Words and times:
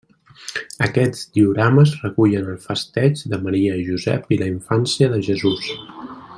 Aquests 0.85 1.19
diorames 1.37 1.93
recullen 2.05 2.49
el 2.53 2.57
festeig 2.65 3.23
de 3.35 3.41
Maria 3.45 3.77
i 3.83 3.87
Josep 3.91 4.35
i 4.37 4.43
la 4.43 4.51
infància 4.55 5.15
de 5.17 5.25
Jesús. 5.29 5.73